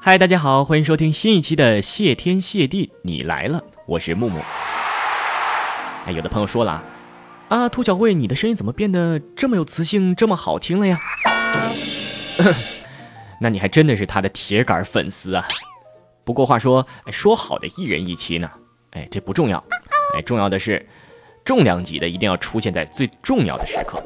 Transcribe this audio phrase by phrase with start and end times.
[0.00, 4.40] 嗨，大家好，欢迎收听新一期的谢天谢地你来了，我是木木。
[6.06, 6.84] 哎，有的朋友说了啊，
[7.48, 10.98] 啊兔小慧，你的声音怎么变得这么有磁性，这么好听了呀？
[13.40, 15.46] 那你还真的是他的铁杆粉丝啊。
[16.24, 18.50] 不过话说，说好的一人一期呢？
[18.92, 19.62] 哎，这不重要，
[20.16, 20.88] 哎，重要的是
[21.48, 23.98] 重量级的一定要出现在最重要的时刻。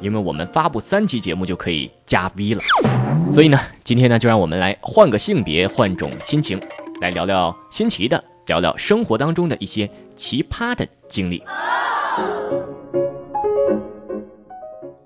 [0.00, 2.62] 因为我们发布三期节目就可以加 V 了，
[3.30, 6.58] 所以呢，今天呢就让我们来换个性别，换种心情，
[7.02, 11.42] 来聊聊新奇的，聊聊生活当中的一些奇葩的经历。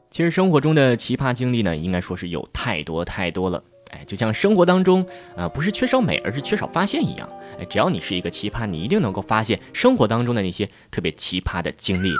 [0.09, 3.61] 其实生活中的奇葩经历呢，应该说是有太多太多了。
[4.07, 5.07] 就像生活当中
[5.37, 7.29] 啊，不是缺少美，而是缺少发现一样。
[7.59, 12.11] 哎，只要你是一个奇葩，你一定能够发现生活当中的那些特别奇葩的经历。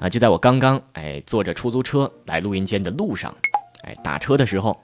[0.00, 3.34] 啊，就在我刚刚哎坐着出租车来录音间的路上，
[3.82, 4.78] 哎打车的时候，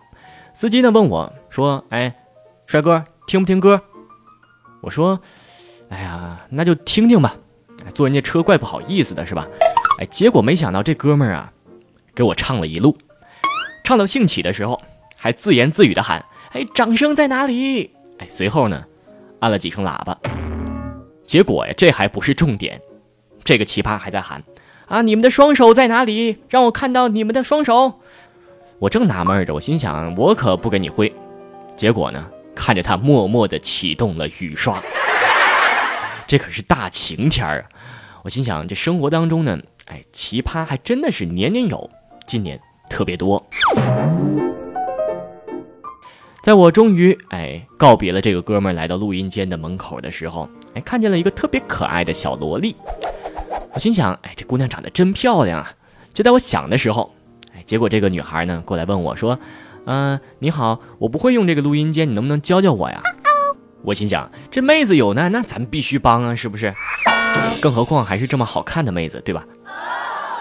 [0.55, 2.14] 司机呢问我说：“哎，
[2.66, 3.80] 帅哥，听不听歌？”
[4.80, 5.20] 我说
[5.91, 7.36] ：“哎呀，那就听听吧，
[7.94, 9.46] 坐人家车怪不好意思的是吧？”
[10.00, 11.52] 哎，结果没想到这哥们儿啊，
[12.14, 12.96] 给我唱了一路，
[13.84, 14.80] 唱到兴起的时候，
[15.22, 18.84] 还自言自语的喊：“哎，掌声在哪里？”哎，随后呢，
[19.38, 20.18] 按了几声喇叭，
[21.24, 22.80] 结果呀，这还不是重点，
[23.44, 24.42] 这个奇葩还在喊。
[24.88, 25.00] 啊！
[25.02, 26.38] 你们的双手在哪里？
[26.48, 28.00] 让我看到你们的双手。
[28.80, 31.10] 我正纳闷着，我心想，我可不跟你挥。
[31.76, 34.82] 结果呢，看着他默默地启动了雨刷。
[36.26, 37.62] 这可是大晴天啊！
[38.24, 39.56] 我心想，这生活当中呢，
[39.86, 41.88] 哎，奇葩还真的是年年有，
[42.26, 43.48] 今年特别多。
[46.42, 52.74] 在我终于哎告别了这个哥们儿，来到录音间的门口的时候，哎，看见了一个特别可爱的小萝莉。
[53.72, 55.72] 我心想，哎，这姑娘长得真漂亮啊！
[56.12, 57.14] 就在我想的时候，
[57.54, 59.38] 哎，结果这个女孩呢过来问我说
[59.86, 63.00] ：“嗯，你好，我不会用这个录音间，你能不能教教我呀？”
[63.84, 66.74] 我心想，这妹子有难，那咱必须帮啊，是不是？
[67.61, 69.46] 更何况还是这么好看的妹子，对吧？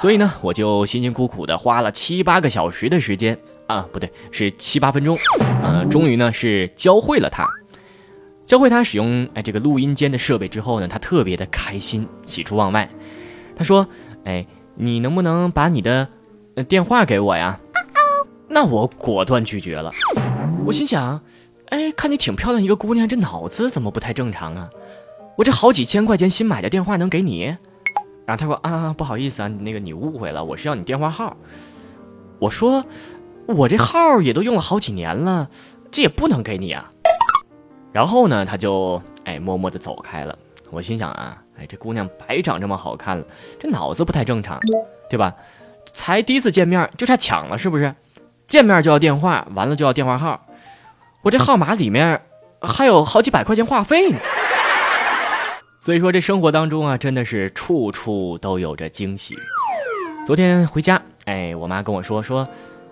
[0.02, 3.38] 所以呢，我就辛辛苦苦的花了七八个小时的时间
[3.72, 5.18] 啊，不对，是七八分钟，
[5.64, 7.48] 呃，终于呢是教会了他。
[8.46, 12.90] 教会他使用哎这个录音间的设备之后呢，他特别的开心，喜出望外。
[13.56, 13.88] 他说
[14.26, 14.46] ：“哎，
[14.76, 16.08] 你能不能把你的
[16.68, 17.60] 电话给我呀？”
[18.50, 19.92] 那我果断拒绝了。
[20.66, 21.22] 我心想
[21.70, 24.70] ：“哎，看你挺漂亮一个姑娘，这脑子怎么不太正常啊？
[25.38, 27.56] 我这好几千块钱新买的电话能给你？”
[28.28, 31.38] 然后他说：“啊，不好意思啊，那个你误会了，我是要你电话号。”
[32.40, 32.84] 我说
[33.56, 35.50] ：“我这号也都用了好几年了，
[35.92, 36.92] 这也不能给你啊。”
[37.92, 40.38] 然后呢，他就哎默默地走开了。
[40.70, 41.38] 我心想啊。
[41.60, 43.24] 哎，这姑娘白长这么好看了，
[43.60, 44.60] 这脑子不太正常，
[45.08, 45.32] 对吧？
[45.94, 47.94] 才第一次见面就差抢了，是不是？
[48.48, 50.44] 见面就要电话，完了就要电话号，
[51.22, 52.20] 我这号码里面
[52.62, 54.18] 还有好几百块钱话费呢。
[55.80, 59.38] 所以说，这生活当中啊，真的是处处都有着惊喜。
[60.26, 62.48] 昨天回家，哎，我妈跟我说说，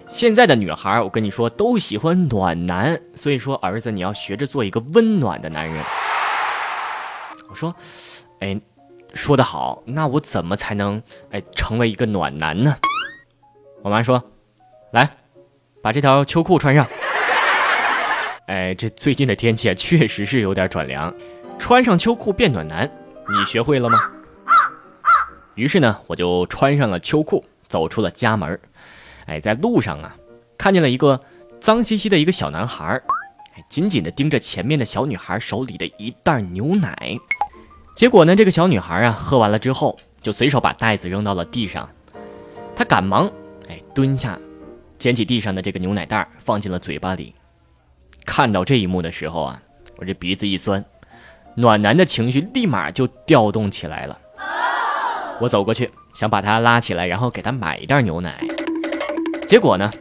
[0.09, 5.83] 现在的女孩，我跟你说都喜欢暖男，所以说儿子你要学着做一个温暖的男人。
[7.47, 7.73] 我说。
[8.39, 8.57] 哎，
[9.13, 12.77] 说得好，那我怎么才能哎成为一个暖男呢？
[13.81, 14.23] 我妈说
[14.93, 15.09] ：“来，
[15.83, 16.87] 把这条秋裤穿上。”
[18.47, 21.13] 哎，这最近的天气啊，确实是有点转凉，
[21.57, 22.89] 穿上秋裤变暖男，
[23.27, 23.99] 你学会了吗？
[25.55, 28.57] 于是呢，我就穿上了秋裤，走出了家门。
[29.25, 30.15] 哎，在路上啊，
[30.57, 31.19] 看见了一个
[31.59, 33.01] 脏兮兮的一个小男孩，
[33.69, 37.17] 紧紧地盯着前面的小女孩手里的一袋牛奶。
[37.95, 41.87] 结果呢，这个小女孩啊，喝完了之后，就随手把袋子扔到了地上。
[42.75, 43.29] 她赶忙
[43.67, 44.39] 哎蹲下，
[44.97, 47.35] 捡起地上的这个牛奶袋，放进了嘴巴里。
[48.25, 49.61] 看到这一幕的时候啊，
[49.97, 50.83] 我这鼻子一酸，
[51.55, 54.17] 暖男的情绪立马就调动起来了。
[55.41, 58.41] 我走过去想把他拉起来，然后给他买一袋牛奶。
[59.49, 59.91] 结果呢，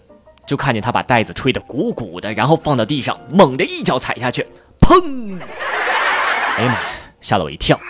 [0.46, 4.46] 就看见他把袋子吹得鼓鼓的，然后放到地上，猛地一脚踩下去，
[4.78, 5.40] 砰！
[6.58, 6.80] 哎呀妈呀！
[7.22, 7.80] 吓了我一跳，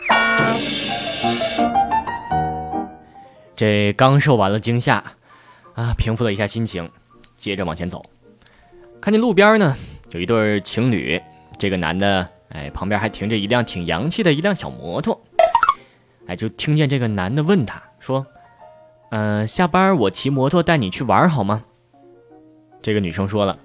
[3.56, 5.02] 这刚受完了惊吓，
[5.75, 6.88] 啊，平复了一下心情，
[7.37, 8.04] 接着往前走，
[9.00, 9.76] 看见路边呢
[10.12, 11.20] 有一对情侣，
[11.58, 15.20] 这个男的，哎，旁边还停着一辆挺洋气的一辆小摩托，
[16.28, 18.25] 哎，就听见这个男的问他说
[19.10, 21.64] ：“嗯，下班我骑摩托带你去玩好吗？”
[22.82, 23.58] 这个女生说了：“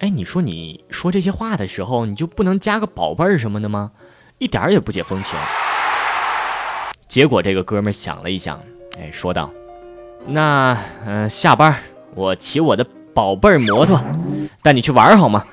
[0.00, 3.92] 哎，你说你说这些话的时候，你就不能加个宝贝儿什么的吗？”
[4.38, 5.38] 一点儿也不解风情。
[7.08, 8.60] 结果这个哥们想了一想，
[8.98, 9.50] 哎，说道
[10.26, 10.76] ：“那，
[11.06, 11.74] 嗯，下班
[12.14, 13.98] 我骑我的宝贝儿摩托，
[14.62, 15.46] 带你去玩好吗？”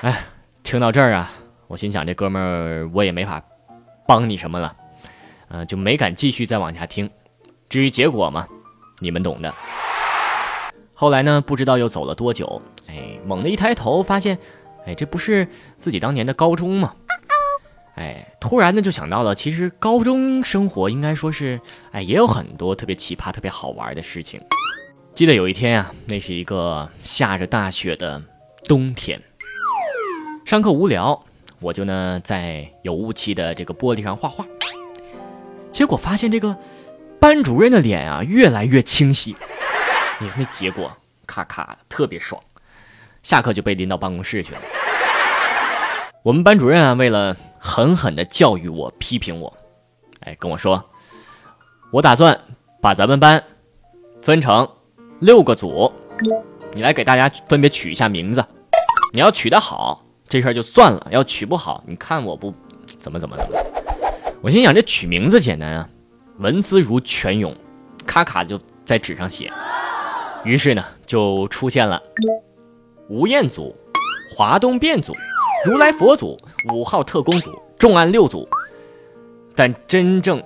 [0.00, 0.24] 哎，
[0.62, 1.30] 听到这儿啊，
[1.66, 3.42] 我心想这哥们儿我也没法
[4.06, 4.74] 帮你什么了，
[5.48, 7.10] 嗯，就没敢继续再往下听。
[7.68, 8.48] 至于结果嘛，
[8.98, 9.54] 你们懂的。
[10.94, 14.38] 后来呢，不知道又走了多久，哎，猛地一抬头发现，
[14.86, 16.94] 哎，这不是自己当年的高中吗？
[17.96, 21.60] 哎，突然呢就想到了，其实高中生活应该说是，
[21.92, 24.40] 哎，也有很多特别奇葩、特别好玩的事情。
[25.14, 28.22] 记得有一天啊，那是一个下着大雪的
[28.64, 29.20] 冬天，
[30.46, 31.24] 上课无聊，
[31.60, 34.46] 我就呢在有雾气的这个玻璃上画画，
[35.70, 36.56] 结果发现这个
[37.20, 39.36] 班主任的脸啊越来越清晰，
[40.20, 42.40] 哎，那结果咔咔的特别爽，
[43.22, 44.60] 下课就被拎到办公室去了。
[46.22, 49.52] 我们班主任啊，为了狠狠的教育我、批评我，
[50.20, 50.84] 哎，跟我说，
[51.90, 52.38] 我打算
[52.80, 53.42] 把咱们班
[54.22, 54.68] 分成
[55.20, 55.92] 六个组，
[56.72, 58.44] 你来给大家分别取一下名字。
[59.12, 62.52] 你要取得好，这事儿就算了；要取不好，你看我不
[63.00, 63.56] 怎么怎么怎么。
[64.42, 65.88] 我心想，这取名字简单啊，
[66.38, 67.54] 文思如泉涌，
[68.06, 69.52] 咔咔就在纸上写。
[70.44, 72.00] 于是呢，就出现了
[73.08, 73.74] 吴彦祖、
[74.34, 75.12] 华东变祖。
[75.64, 76.38] 如来佛祖、
[76.72, 78.48] 五号特工组、重案六组，
[79.56, 80.40] 但真正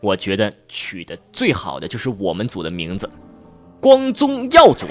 [0.00, 3.10] 我觉得取的最好的就是我们组的名字——
[3.80, 4.86] 光宗耀祖。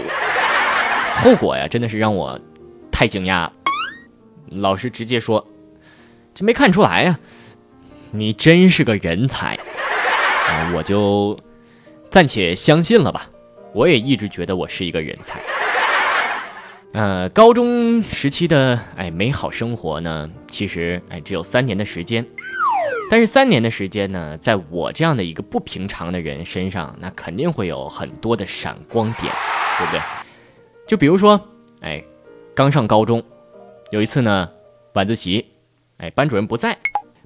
[1.17, 2.39] 后果呀，真的是让我
[2.91, 3.47] 太惊讶。
[4.49, 5.45] 老师直接说
[6.33, 7.19] ：“这没看出来呀，
[8.09, 9.55] 你真是个人才。”
[10.75, 11.37] 我就
[12.09, 13.29] 暂且相信了吧。
[13.73, 15.41] 我也一直觉得我是一个人才。
[16.93, 22.25] 呃，高中时期的哎美好生活呢，其实哎只有三年的时间，
[23.09, 29.29] 但是三年的时间呢，在我这样的一个不平常的人身上，那肯定会有很多的闪光点，
[29.77, 30.01] 对不对？
[30.87, 31.49] 就比如说，
[31.81, 32.01] 哎，
[32.53, 33.21] 刚上高中，
[33.89, 34.49] 有一次呢，
[34.93, 35.45] 晚自习，
[35.97, 36.77] 哎，班主任不在，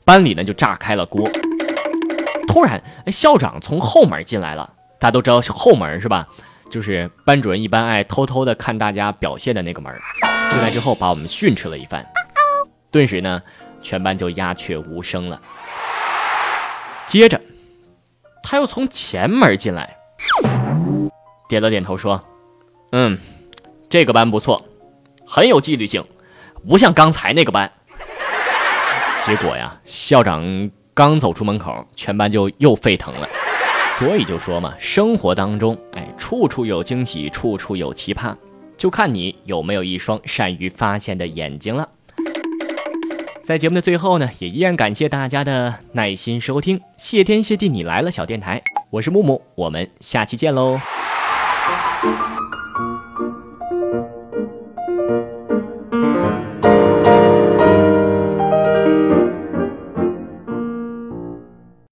[0.04, 1.30] 班里呢就炸开了锅。
[2.50, 6.28] 突然，哎，校长从后门进来了，大家都知道后门是吧？
[6.72, 9.94] 就是班主任一般爱偷偷的看大家表现的那个门
[10.52, 12.04] 进来之后把我们训斥了一番，
[12.90, 13.40] 顿时呢，
[13.84, 15.40] 全班就鸦雀无声了。
[17.06, 17.40] 接着，
[18.42, 19.96] 他又从前门进来，
[21.48, 22.24] 点了点头说
[22.94, 23.20] ：“嗯，
[23.90, 24.66] 这个班不错，
[25.24, 26.04] 很有纪律性，
[26.68, 27.72] 不像刚才那个班。”
[29.24, 33.30] 结果呀，校长刚走出门口，全班就又沸腾了。
[33.98, 38.36] 所以就说嘛，生活当中，哎，处处有惊喜，处处有奇葩，
[38.76, 41.88] 就看你有没有一双善于发现的眼睛了。
[43.46, 50.82] 在节目的最后呢，也依然感谢大家的耐心收听，谢天谢地你来了，小电台，我是木木，我们下期见喽。